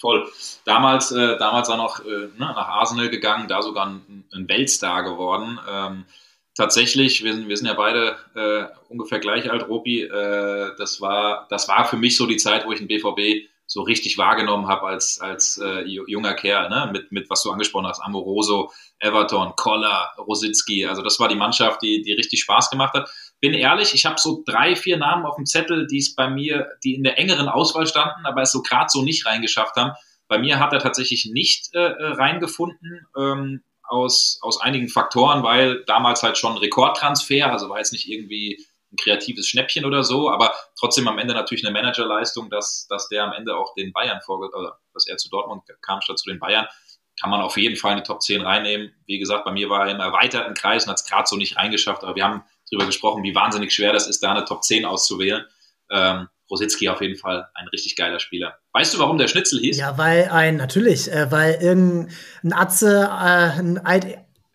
[0.00, 0.26] Voll.
[0.64, 5.04] Damals, äh, damals auch noch äh, ne, nach Arsenal gegangen, da sogar ein, ein Weltstar
[5.04, 5.58] geworden.
[5.70, 6.04] Ähm,
[6.54, 11.46] tatsächlich, wir sind, wir sind ja beide äh, ungefähr gleich alt, Ropi, äh, das, war,
[11.50, 14.82] das war für mich so die Zeit, wo ich den BVB so richtig wahrgenommen habe
[14.82, 16.90] als, als äh, junger Kerl, ne?
[16.92, 20.86] mit, mit was du angesprochen hast, Amoroso, Everton, Koller, Rositzky.
[20.86, 23.10] Also das war die Mannschaft, die, die richtig Spaß gemacht hat.
[23.40, 26.68] Bin ehrlich, ich habe so drei, vier Namen auf dem Zettel, die es bei mir,
[26.84, 29.92] die in der engeren Auswahl standen, aber es so gerade so nicht reingeschafft haben.
[30.28, 33.06] Bei mir hat er tatsächlich nicht äh, äh reingefunden.
[33.16, 38.66] Ähm, aus, aus einigen Faktoren, weil damals halt schon Rekordtransfer, also war jetzt nicht irgendwie
[38.92, 43.24] ein kreatives Schnäppchen oder so, aber trotzdem am Ende natürlich eine Managerleistung, dass, dass der
[43.24, 46.38] am Ende auch den Bayern vorgeht, oder dass er zu Dortmund kam statt zu den
[46.38, 46.66] Bayern,
[47.20, 48.92] kann man auf jeden Fall in die Top 10 reinnehmen.
[49.06, 51.56] Wie gesagt, bei mir war er im erweiterten Kreis und hat es gerade so nicht
[51.56, 54.84] reingeschafft, aber wir haben darüber gesprochen, wie wahnsinnig schwer das ist, da eine Top 10
[54.84, 55.44] auszuwählen.
[55.90, 58.58] Ähm, Rositzky auf jeden Fall ein richtig geiler Spieler.
[58.72, 59.78] Weißt du, warum der Schnitzel hieß?
[59.78, 63.80] Ja, weil ein, natürlich, äh, weil irgendein Atze, äh, ein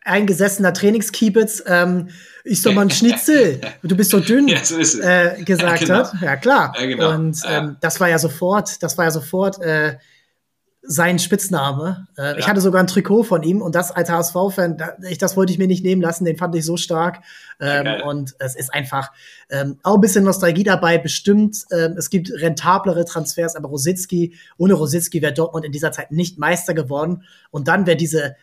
[0.03, 2.09] eingesessener Trainingskiebitz, ähm,
[2.43, 6.13] ist doch mal ein Schnitzel, du bist so dünn, ja, so äh, gesagt ja, genau.
[6.13, 6.21] hat.
[6.21, 6.73] Ja, klar.
[6.79, 7.13] Ja, genau.
[7.13, 9.97] Und ähm, das war ja sofort, das war ja sofort äh,
[10.81, 12.07] sein Spitzname.
[12.17, 12.37] Äh, ja.
[12.37, 15.59] Ich hatte sogar ein Trikot von ihm und das als HSV-Fan, da, das wollte ich
[15.59, 17.21] mir nicht nehmen lassen, den fand ich so stark.
[17.59, 19.11] Ähm, und es ist einfach
[19.49, 21.65] ähm, auch ein bisschen Nostalgie dabei, bestimmt.
[21.71, 26.39] Ähm, es gibt rentablere Transfers, aber Rositzky, ohne Rositzky wäre Dortmund in dieser Zeit nicht
[26.39, 27.23] Meister geworden.
[27.51, 28.35] Und dann wäre diese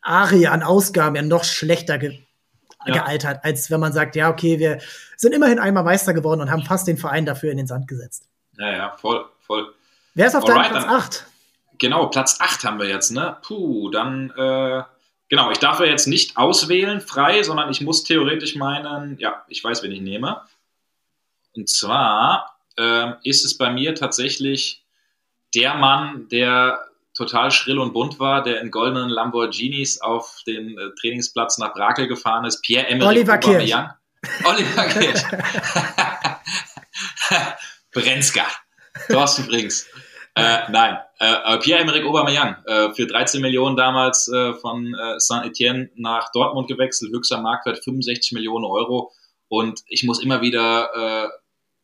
[0.00, 2.18] Arie an Ausgaben ja noch schlechter ge
[2.86, 2.94] ja.
[2.94, 4.78] gealtert, als wenn man sagt, ja, okay, wir
[5.16, 8.28] sind immerhin einmal Meister geworden und haben fast den Verein dafür in den Sand gesetzt.
[8.58, 9.72] Ja, ja, voll, voll.
[10.14, 11.26] Wer ist auf deinem Platz 8?
[11.84, 13.36] Genau, Platz 8 haben wir jetzt, ne?
[13.42, 14.82] Puh, dann, äh,
[15.28, 19.62] genau, ich darf ja jetzt nicht auswählen frei, sondern ich muss theoretisch meinen, ja, ich
[19.62, 20.40] weiß, wen ich nehme.
[21.54, 24.82] Und zwar äh, ist es bei mir tatsächlich
[25.54, 30.94] der Mann, der total schrill und bunt war, der in goldenen Lamborghinis auf den äh,
[30.98, 33.74] Trainingsplatz nach Brakel gefahren ist, Pierre-Emerick Oliver Kirch.
[34.44, 35.22] Oliver Kirch.
[37.92, 38.46] Brenzka.
[39.08, 39.86] Thorsten Frings.
[40.36, 46.32] Äh, nein, äh, Pierre-Emerick Aubameyang äh, für 13 Millionen damals äh, von äh, Saint-Etienne nach
[46.32, 49.12] Dortmund gewechselt, höchster Marktwert 65 Millionen Euro.
[49.48, 51.28] Und ich muss immer wieder äh,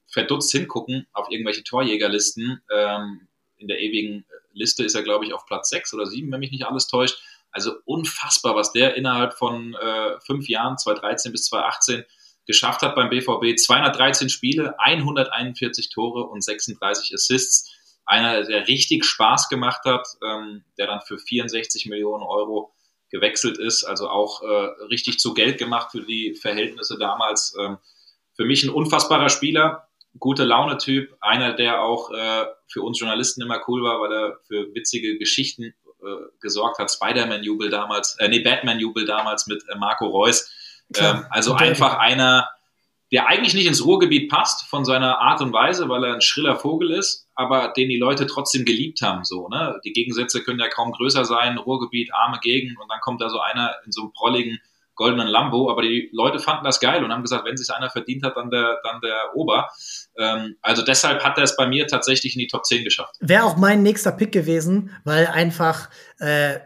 [0.08, 2.60] verdutzt hingucken auf irgendwelche Torjägerlisten.
[2.74, 6.40] Ähm, in der ewigen Liste ist er, glaube ich, auf Platz 6 oder 7, wenn
[6.40, 7.22] mich nicht alles täuscht.
[7.52, 12.04] Also unfassbar, was der innerhalb von äh, fünf Jahren, 2013 bis 2018,
[12.46, 13.56] geschafft hat beim BVB.
[13.56, 17.69] 213 Spiele, 141 Tore und 36 Assists
[18.10, 22.74] einer, der richtig Spaß gemacht hat, ähm, der dann für 64 Millionen Euro
[23.10, 24.46] gewechselt ist, also auch äh,
[24.84, 27.56] richtig zu Geld gemacht für die Verhältnisse damals.
[27.60, 27.78] Ähm,
[28.34, 33.60] für mich ein unfassbarer Spieler, gute Laune-Typ, einer, der auch äh, für uns Journalisten immer
[33.68, 35.72] cool war, weil er für witzige Geschichten äh,
[36.40, 36.90] gesorgt hat.
[36.90, 40.50] Spider-Man-Jubel damals, äh, nee, Batman-Jubel damals mit äh, Marco Reus.
[40.96, 42.48] Ähm, also einfach einer,
[43.12, 46.56] der eigentlich nicht ins Ruhrgebiet passt von seiner Art und Weise, weil er ein schriller
[46.56, 49.24] Vogel ist, aber den die Leute trotzdem geliebt haben.
[49.24, 49.80] So, ne?
[49.84, 53.40] Die Gegensätze können ja kaum größer sein, Ruhrgebiet, arme Gegend und dann kommt da so
[53.40, 54.60] einer in so einem prolligen
[55.00, 58.22] goldenen Lambo, aber die Leute fanden das geil und haben gesagt, wenn sich einer verdient
[58.22, 59.70] hat, dann der, dann der Ober.
[60.18, 63.14] Ähm, also deshalb hat er es bei mir tatsächlich in die Top 10 geschafft.
[63.18, 66.58] Wäre auch mein nächster Pick gewesen, weil einfach, äh,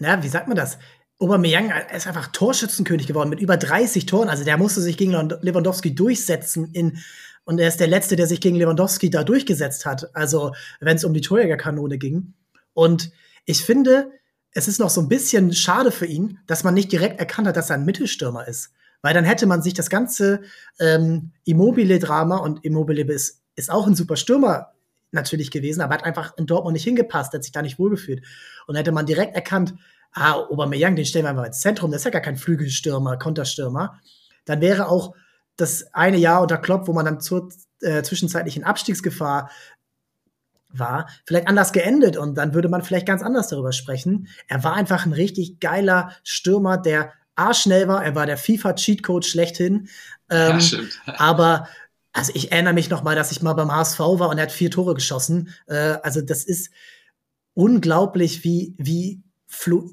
[0.00, 0.76] na, wie sagt man das?
[1.18, 4.28] Aubameyang ist einfach Torschützenkönig geworden mit über 30 Toren.
[4.28, 6.98] Also der musste sich gegen Lewandowski durchsetzen in
[7.44, 10.14] und er ist der Letzte, der sich gegen Lewandowski da durchgesetzt hat.
[10.14, 12.34] Also wenn es um die Torjägerkanone ging.
[12.74, 13.12] Und
[13.44, 14.10] ich finde,
[14.50, 17.56] es ist noch so ein bisschen schade für ihn, dass man nicht direkt erkannt hat,
[17.56, 18.72] dass er ein Mittelstürmer ist.
[19.00, 20.40] Weil dann hätte man sich das ganze
[20.80, 24.72] ähm, Immobile-Drama und Immobile ist, ist auch ein super Stürmer
[25.12, 28.24] natürlich gewesen, aber hat einfach in Dortmund nicht hingepasst, hat sich da nicht wohlgefühlt.
[28.66, 29.74] Und hätte man direkt erkannt,
[30.16, 34.00] ah, Aubameyang, den stellen wir einfach ins Zentrum, das ist ja gar kein Flügelstürmer, Konterstürmer,
[34.46, 35.14] dann wäre auch
[35.56, 37.50] das eine Jahr unter Klopp, wo man dann zur
[37.80, 39.50] äh, zwischenzeitlichen Abstiegsgefahr
[40.70, 44.28] war, vielleicht anders geendet und dann würde man vielleicht ganz anders darüber sprechen.
[44.48, 49.24] Er war einfach ein richtig geiler Stürmer, der A schnell war, er war der FIFA-Cheatcode
[49.24, 49.88] schlechthin.
[50.30, 51.00] Ähm, ja, stimmt.
[51.06, 51.68] aber
[52.12, 54.52] also ich erinnere mich noch mal, dass ich mal beim HSV war und er hat
[54.52, 55.50] vier Tore geschossen.
[55.66, 56.70] Äh, also das ist
[57.52, 59.22] unglaublich, wie wie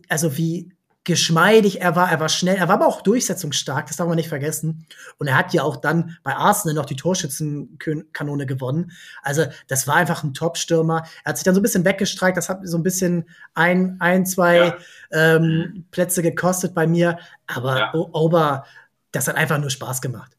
[0.10, 0.74] also wie
[1.06, 4.30] geschmeidig er war, er war schnell, er war aber auch durchsetzungsstark, das darf man nicht
[4.30, 4.88] vergessen.
[5.18, 8.92] Und er hat ja auch dann bei Arsenal noch die Torschützenkanone gewonnen.
[9.22, 11.04] Also das war einfach ein Top-Stürmer.
[11.26, 14.26] Er hat sich dann so ein bisschen weggestreikt, das hat so ein bisschen ein, ein
[14.26, 14.78] zwei ja.
[15.12, 17.20] ähm, Plätze gekostet bei mir.
[17.48, 17.94] Aber ja.
[17.94, 18.66] Ober,
[19.12, 20.38] das hat einfach nur Spaß gemacht.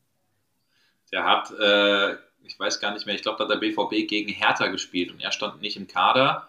[1.12, 4.32] Der hat, äh, ich weiß gar nicht mehr, ich glaube, da hat der BVB gegen
[4.32, 6.48] Hertha gespielt und er stand nicht im Kader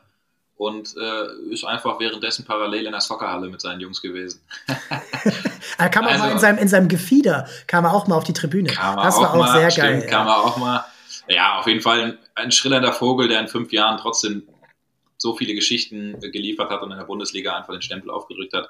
[0.57, 4.41] und äh, ist einfach währenddessen parallel in der Soccerhalle mit seinen Jungs gewesen.
[5.77, 8.23] er kam also, auch mal in seinem, in seinem Gefieder, kam er auch mal auf
[8.23, 8.69] die Tribüne.
[8.69, 10.07] das war auch, mal, sehr stimmt, geil.
[10.09, 10.33] Kam ja.
[10.33, 10.85] er auch mal.
[11.27, 14.47] Ja, auf jeden Fall ein, ein schrillernder Vogel, der in fünf Jahren trotzdem
[15.17, 18.69] so viele Geschichten geliefert hat und in der Bundesliga einfach den Stempel aufgedrückt hat.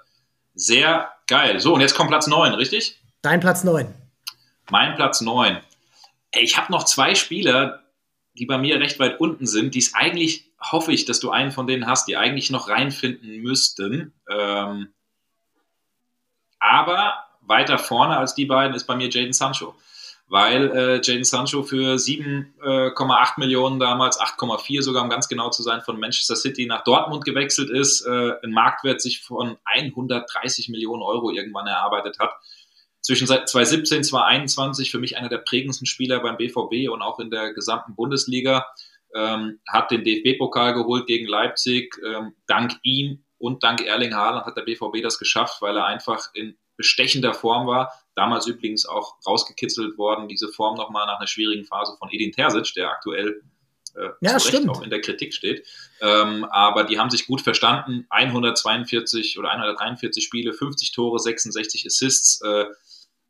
[0.54, 1.60] Sehr geil.
[1.60, 3.00] So, und jetzt kommt Platz 9, richtig?
[3.22, 3.94] Dein Platz 9.
[4.70, 5.60] Mein Platz 9.
[6.32, 7.82] Ich habe noch zwei Spieler,
[8.38, 11.52] die bei mir recht weit unten sind, die es eigentlich hoffe ich, dass du einen
[11.52, 14.14] von denen hast, die eigentlich noch reinfinden müssten.
[14.30, 14.94] Ähm,
[16.60, 19.76] aber weiter vorne als die beiden ist bei mir Jaden Sancho.
[20.28, 25.82] weil äh, Jaden Sancho für 7,8 Millionen damals, 8,4 sogar, um ganz genau zu sein,
[25.82, 31.30] von Manchester City nach Dortmund gewechselt ist, äh, ein Marktwert sich von 130 Millionen Euro
[31.30, 32.34] irgendwann erarbeitet hat.
[33.06, 37.30] Zwischen 2017 und 2021 für mich einer der prägendsten Spieler beim BVB und auch in
[37.30, 38.66] der gesamten Bundesliga.
[39.14, 41.96] Ähm, hat den DFB-Pokal geholt gegen Leipzig.
[42.04, 46.30] Ähm, dank ihm und dank Erling Haaland hat der BVB das geschafft, weil er einfach
[46.34, 47.94] in bestechender Form war.
[48.16, 52.74] Damals übrigens auch rausgekitzelt worden, diese Form nochmal nach einer schwierigen Phase von Edin Terzic,
[52.74, 53.44] der aktuell
[53.96, 55.68] äh, ja, zu Recht auch in der Kritik steht.
[56.02, 58.08] Ähm, aber die haben sich gut verstanden.
[58.10, 62.42] 142 oder 143 Spiele, 50 Tore, 66 Assists.
[62.42, 62.66] Äh,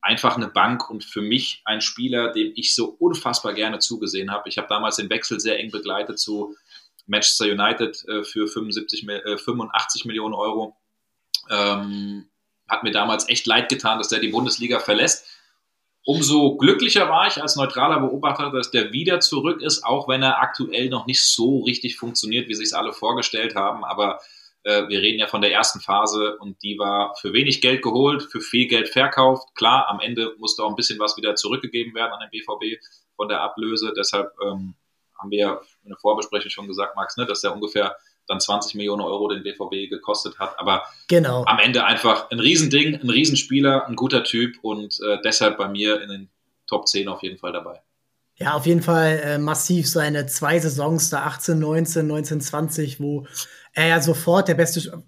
[0.05, 4.47] einfach eine Bank und für mich ein Spieler, dem ich so unfassbar gerne zugesehen habe.
[4.47, 6.55] Ich habe damals den Wechsel sehr eng begleitet zu
[7.07, 10.77] Manchester United äh, für 75, äh, 85 Millionen Euro.
[11.49, 12.29] Ähm,
[12.69, 15.25] hat mir damals echt leid getan, dass der die Bundesliga verlässt.
[16.03, 20.39] Umso glücklicher war ich als neutraler Beobachter, dass der wieder zurück ist, auch wenn er
[20.39, 23.83] aktuell noch nicht so richtig funktioniert, wie sich es alle vorgestellt haben.
[23.83, 24.19] Aber
[24.65, 28.23] äh, wir reden ja von der ersten Phase und die war für wenig Geld geholt,
[28.23, 29.55] für viel Geld verkauft.
[29.55, 32.83] Klar, am Ende musste auch ein bisschen was wieder zurückgegeben werden an den BVB
[33.15, 33.93] von der Ablöse.
[33.95, 34.73] Deshalb ähm,
[35.19, 37.95] haben wir ja in der Vorbesprechung schon gesagt, Max, ne, dass er ungefähr
[38.27, 40.57] dann 20 Millionen Euro den BVB gekostet hat.
[40.59, 41.45] Aber genau.
[41.45, 46.01] am Ende einfach ein Riesending, ein Riesenspieler, ein guter Typ und äh, deshalb bei mir
[46.01, 46.29] in den
[46.67, 47.84] Top 10 auf jeden Fall dabei.
[48.37, 53.25] Ja, auf jeden Fall äh, massiv seine zwei Saisons da 18, 19, 19, 20, wo
[53.73, 55.03] er ja sofort der beste,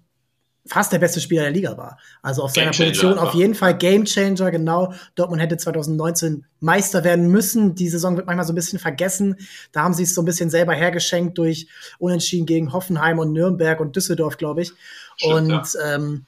[0.66, 1.98] fast der beste Spieler der Liga war.
[2.22, 3.28] Also auf seiner Position einfach.
[3.28, 4.94] auf jeden Fall Gamechanger, genau.
[5.14, 7.74] Dortmund hätte 2019 Meister werden müssen.
[7.74, 9.36] Die Saison wird manchmal so ein bisschen vergessen.
[9.72, 13.80] Da haben sie es so ein bisschen selber hergeschenkt durch Unentschieden gegen Hoffenheim und Nürnberg
[13.80, 14.72] und Düsseldorf, glaube ich.
[15.16, 15.94] Stimmt, und ja.
[15.94, 16.24] ähm,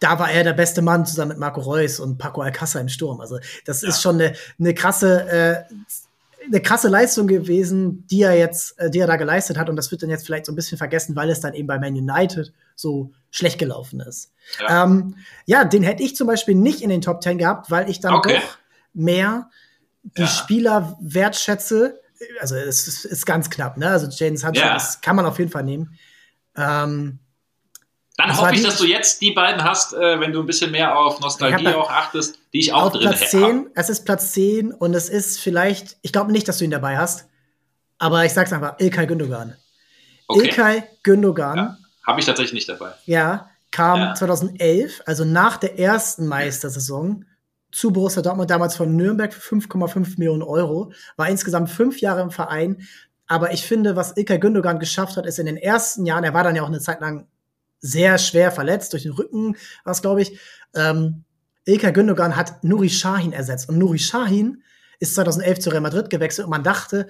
[0.00, 3.20] da war er der beste Mann zusammen mit Marco Reus und Paco Alcázar im Sturm.
[3.20, 3.88] Also das ja.
[3.88, 5.74] ist schon eine, eine krasse äh,
[6.48, 9.68] eine krasse Leistung gewesen, die er jetzt, äh, die er da geleistet hat.
[9.68, 11.78] Und das wird dann jetzt vielleicht so ein bisschen vergessen, weil es dann eben bei
[11.78, 14.32] Man United so schlecht gelaufen ist.
[14.60, 17.88] Ja, ähm, ja den hätte ich zum Beispiel nicht in den Top Ten gehabt, weil
[17.90, 18.34] ich dann okay.
[18.36, 18.58] doch
[18.94, 19.50] mehr
[20.02, 20.26] die ja.
[20.26, 22.00] Spieler wertschätze.
[22.40, 23.88] Also es ist, ist, ganz knapp, ne?
[23.90, 24.74] Also Jaden Sancho, ja.
[24.74, 25.96] das kann man auf jeden Fall nehmen.
[26.56, 27.20] Ähm,
[28.18, 30.98] dann hoffe ich, dass du jetzt die beiden hast, äh, wenn du ein bisschen mehr
[30.98, 34.72] auf Nostalgie auch achtest, die ich auch auf drin Platz 10, Es ist Platz 10
[34.72, 37.28] und es ist vielleicht, ich glaube nicht, dass du ihn dabei hast,
[37.98, 39.56] aber ich sag's einfach, Ilkay Gündogan.
[40.26, 40.46] Okay.
[40.48, 41.56] Ilkay Gündogan.
[41.56, 42.92] Ja, Habe ich tatsächlich nicht dabei.
[43.06, 44.14] Ja, kam ja.
[44.14, 47.24] 2011, also nach der ersten Meistersaison,
[47.70, 52.32] zu Borussia Dortmund, damals von Nürnberg für 5,5 Millionen Euro, war insgesamt fünf Jahre im
[52.32, 52.82] Verein.
[53.28, 56.42] Aber ich finde, was Ilkay Gündogan geschafft hat, ist in den ersten Jahren, er war
[56.42, 57.28] dann ja auch eine Zeit lang
[57.80, 60.38] sehr schwer verletzt durch den Rücken, was glaube ich.
[60.74, 61.24] Ähm,
[61.64, 64.62] Ilkay Gündogan hat Nuri Sahin ersetzt und Nuri Sahin
[65.00, 67.08] ist 2011 zu Real Madrid gewechselt und man dachte,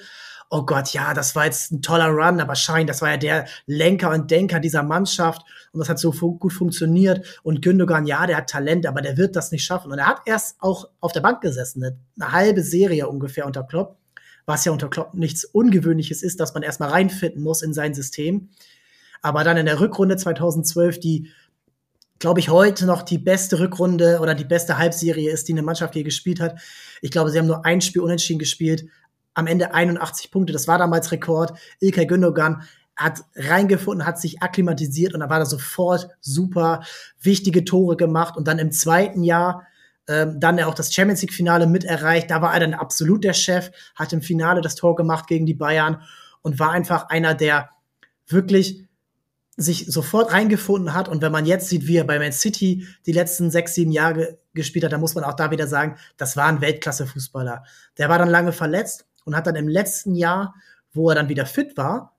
[0.50, 3.46] oh Gott, ja, das war jetzt ein toller Run, aber Schein, das war ja der
[3.66, 8.26] Lenker und Denker dieser Mannschaft und das hat so fu gut funktioniert und Gündogan, ja,
[8.26, 11.12] der hat Talent, aber der wird das nicht schaffen und er hat erst auch auf
[11.12, 13.98] der Bank gesessen, eine, eine halbe Serie ungefähr unter Klopp,
[14.46, 18.48] was ja unter Klopp nichts Ungewöhnliches ist, dass man erstmal reinfinden muss in sein System.
[19.22, 21.30] Aber dann in der Rückrunde 2012, die,
[22.18, 25.94] glaube ich, heute noch die beste Rückrunde oder die beste Halbserie ist, die eine Mannschaft
[25.94, 26.58] je gespielt hat.
[27.00, 28.86] Ich glaube, sie haben nur ein Spiel unentschieden gespielt.
[29.34, 31.52] Am Ende 81 Punkte, das war damals Rekord.
[31.80, 32.62] Ilkay Gündogan
[32.96, 36.82] hat reingefunden, hat sich akklimatisiert und dann war er sofort super
[37.20, 39.66] wichtige Tore gemacht und dann im zweiten Jahr
[40.08, 42.30] ähm, dann auch das Champions League Finale mit erreicht.
[42.30, 45.54] Da war er dann absolut der Chef, hat im Finale das Tor gemacht gegen die
[45.54, 46.02] Bayern
[46.42, 47.70] und war einfach einer der
[48.26, 48.87] wirklich
[49.60, 51.08] sich sofort reingefunden hat.
[51.08, 54.38] Und wenn man jetzt sieht, wie er bei Man City die letzten sechs, sieben Jahre
[54.54, 57.64] gespielt hat, dann muss man auch da wieder sagen, das war ein Weltklasse-Fußballer.
[57.98, 60.54] Der war dann lange verletzt und hat dann im letzten Jahr,
[60.92, 62.16] wo er dann wieder fit war,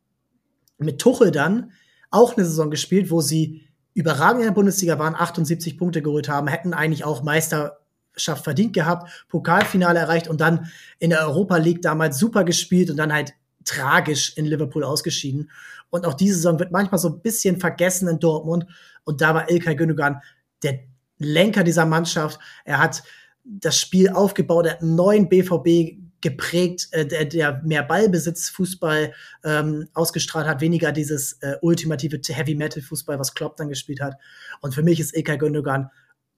[0.78, 1.72] mit Tuchel dann
[2.12, 6.48] auch eine Saison gespielt, wo sie überragend in der Bundesliga waren, 78 Punkte geholt haben,
[6.48, 12.20] hätten eigentlich auch Meisterschaft verdient gehabt, Pokalfinale erreicht und dann in der Europa League damals
[12.20, 13.34] super gespielt und dann halt
[13.66, 15.52] tragisch in Liverpool ausgeschieden.
[15.90, 18.66] Und auch diese Saison wird manchmal so ein bisschen vergessen in Dortmund.
[19.04, 20.22] Und da war Ilkay Gündogan
[20.64, 20.80] der
[21.18, 22.40] Lenker dieser Mannschaft.
[22.66, 23.04] Er hat
[23.44, 29.14] das Spiel aufgebaut, er hat einen neuen BVB geprägt, äh, der, der mehr Ballbesitz Fußball
[29.44, 34.16] ähm, ausgestrahlt hat, weniger dieses äh, ultimative Heavy Metal Fußball, was Klopp dann gespielt hat.
[34.62, 35.90] Und für mich ist Ilkay Gündogan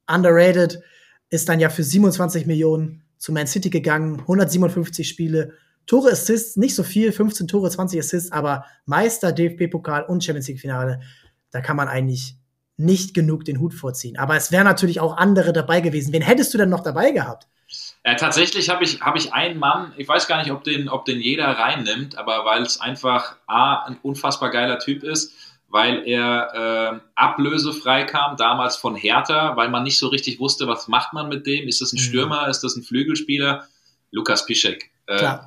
[0.08, 0.82] underrated,
[1.30, 5.54] ist dann ja für 27 Millionen zu Man City gegangen, 157 Spiele,
[5.92, 11.02] Tore, Assists, nicht so viel, 15 Tore, 20 Assists, aber Meister, DFB-Pokal und Champions League-Finale,
[11.52, 12.38] da kann man eigentlich
[12.78, 14.18] nicht genug den Hut vorziehen.
[14.18, 16.14] Aber es wären natürlich auch andere dabei gewesen.
[16.14, 17.50] Wen hättest du denn noch dabei gehabt?
[18.04, 21.04] Äh, tatsächlich habe ich, hab ich einen Mann, ich weiß gar nicht, ob den, ob
[21.04, 25.34] den jeder reinnimmt, aber weil es einfach A, ein unfassbar geiler Typ ist,
[25.68, 30.88] weil er äh, ablösefrei kam, damals von Hertha, weil man nicht so richtig wusste, was
[30.88, 31.68] macht man mit dem.
[31.68, 32.04] Ist das ein mhm.
[32.04, 33.68] Stürmer, ist das ein Flügelspieler?
[34.12, 34.90] Lukas Piszek.
[35.08, 35.38] Äh,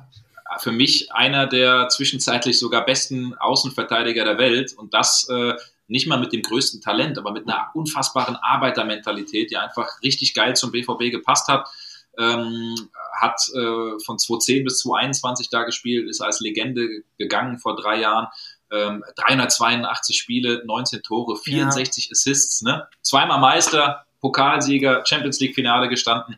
[0.59, 5.53] für mich einer der zwischenzeitlich sogar besten Außenverteidiger der Welt und das äh,
[5.87, 10.55] nicht mal mit dem größten Talent, aber mit einer unfassbaren Arbeitermentalität, die einfach richtig geil
[10.55, 11.67] zum BVB gepasst hat
[12.17, 17.99] ähm, hat äh, von 2010 bis 2021 da gespielt, ist als Legende gegangen vor drei
[17.99, 18.27] Jahren.
[18.71, 22.11] Ähm, 382 Spiele, 19 Tore, 64 ja.
[22.11, 22.87] Assists, ne?
[23.01, 26.35] zweimal Meister, Pokalsieger, Champions League Finale gestanden.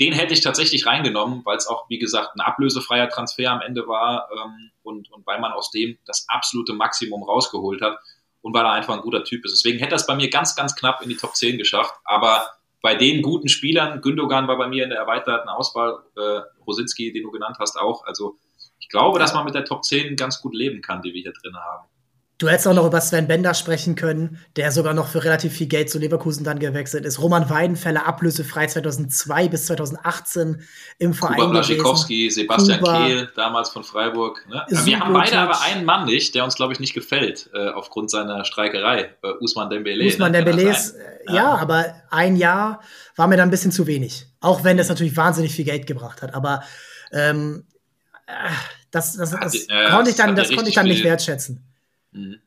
[0.00, 3.86] Den hätte ich tatsächlich reingenommen, weil es auch, wie gesagt, ein ablösefreier Transfer am Ende
[3.86, 7.98] war ähm, und, und weil man aus dem das absolute Maximum rausgeholt hat
[8.40, 9.52] und weil er einfach ein guter Typ ist.
[9.52, 12.48] Deswegen hätte er es bei mir ganz, ganz knapp in die Top 10 geschafft, aber
[12.82, 17.24] bei den guten Spielern, Gündogan war bei mir in der erweiterten Auswahl, äh, Rositzky, den
[17.24, 18.04] du genannt hast, auch.
[18.06, 18.38] Also
[18.78, 21.32] ich glaube, dass man mit der Top 10 ganz gut leben kann, die wir hier
[21.32, 21.86] drin haben.
[22.40, 25.66] Du hättest auch noch über Sven Bender sprechen können, der sogar noch für relativ viel
[25.66, 27.20] Geld zu Leverkusen dann gewechselt ist.
[27.20, 30.62] Roman Weidenfeller ablösefrei 2002 bis 2018
[30.98, 34.42] im Verein Kuba Blaschikowski, Sebastian Kuba, Kehl, damals von Freiburg.
[34.48, 34.64] Ne?
[34.70, 38.10] Wir haben beide aber einen Mann nicht, der uns, glaube ich, nicht gefällt, äh, aufgrund
[38.10, 39.14] seiner Streikerei.
[39.22, 40.06] Äh, Usman Dembele.
[40.06, 40.42] Usman ne?
[40.42, 40.94] Dembele ist,
[41.26, 42.80] ja, ja, aber ein Jahr
[43.16, 44.28] war mir dann ein bisschen zu wenig.
[44.40, 46.32] Auch wenn das natürlich wahnsinnig viel Geld gebracht hat.
[46.32, 46.62] Aber
[47.12, 47.66] ähm,
[48.26, 48.32] äh,
[48.90, 51.66] das, das, das, das ja, konnte ich dann, das konnte ich dann nicht wertschätzen.
[52.12, 52.40] Mhm.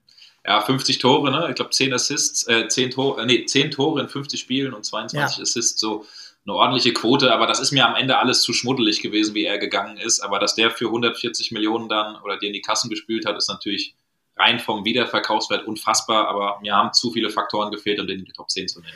[0.46, 1.48] Ja, 50 Tore, ne?
[1.50, 4.84] Ich glaube 10 Assists, äh, 10 Tore, äh, nee, 10 Tore in 50 Spielen und
[4.84, 5.42] 22 ja.
[5.44, 6.06] Assists, so
[6.46, 9.58] eine ordentliche Quote, aber das ist mir am Ende alles zu schmuddelig gewesen, wie er
[9.58, 10.20] gegangen ist.
[10.20, 13.48] Aber dass der für 140 Millionen dann oder die in die Kassen gespült hat, ist
[13.48, 13.96] natürlich
[14.36, 18.34] rein vom Wiederverkaufswert unfassbar, aber mir haben zu viele Faktoren gefehlt, um den in die
[18.34, 18.94] Top 10 zu nehmen.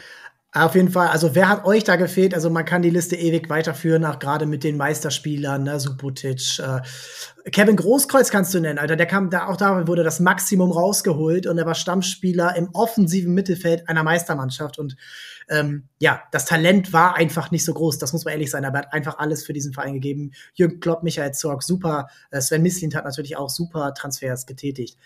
[0.53, 2.33] Auf jeden Fall, also wer hat euch da gefehlt?
[2.33, 6.59] Also man kann die Liste ewig weiterführen, auch gerade mit den Meisterspielern, ne, Subotic.
[6.59, 8.95] Äh, Kevin Großkreuz kannst du nennen, Alter.
[8.95, 13.33] Der kam da, auch da wurde das Maximum rausgeholt und er war Stammspieler im offensiven
[13.33, 14.79] Mittelfeld einer Meistermannschaft.
[14.79, 14.95] Und
[15.49, 18.79] ähm, ja, das Talent war einfach nicht so groß, das muss man ehrlich sein, aber
[18.79, 20.31] er hat einfach alles für diesen Verein gegeben.
[20.53, 22.07] Jürgen Klopp, Michael Zorg, super.
[22.31, 24.97] Äh, Sven Mislint hat natürlich auch super Transfers getätigt.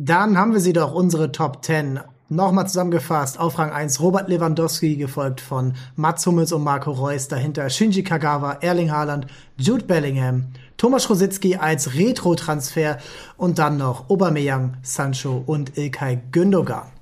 [0.00, 1.98] Dann haben wir sie doch, unsere Top 10.
[2.28, 7.68] Nochmal zusammengefasst, auf Rang 1 Robert Lewandowski, gefolgt von Mats Hummels und Marco Reus, dahinter
[7.68, 12.98] Shinji Kagawa, Erling Haaland, Jude Bellingham, Thomas Rositzky als Retro-Transfer
[13.36, 16.92] und dann noch Aubameyang, Sancho und Ilkay Gündogan.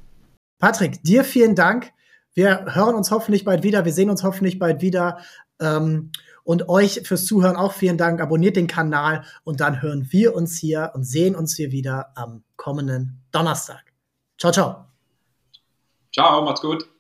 [0.59, 1.93] Patrick, dir vielen Dank.
[2.33, 5.19] Wir hören uns hoffentlich bald wieder, wir sehen uns hoffentlich bald wieder.
[5.61, 6.13] Ähm,
[6.47, 8.21] und euch fürs Zuhören auch vielen Dank.
[8.21, 12.45] Abonniert den Kanal und dann hören wir uns hier und sehen uns hier wieder am
[12.57, 13.93] kommenden Donnerstag.
[14.39, 14.85] Ciao, ciao.
[16.13, 16.96] Ciao, macht's gut.